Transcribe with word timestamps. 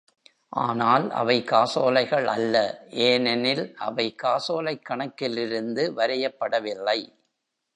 ஆனால் 0.61 1.11
அவை 1.11 1.43
காசோலைகள் 1.43 2.27
அல்ல, 2.27 2.55
ஏனெனில் 3.01 3.75
அவை 3.77 4.15
காசோலைக் 4.15 4.85
கணக்கிலிருந்து 4.85 5.93
வரையப்படவில்லை. 5.95 6.99